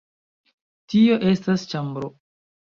[0.95, 2.13] Tio estas ĉambro.